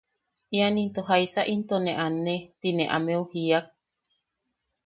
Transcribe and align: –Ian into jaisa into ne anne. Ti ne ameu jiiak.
–Ian 0.51 0.75
into 0.83 1.01
jaisa 1.09 1.41
into 1.53 1.75
ne 1.85 1.93
anne. 2.05 2.35
Ti 2.59 2.69
ne 2.77 2.85
ameu 2.97 3.23
jiiak. 3.31 3.65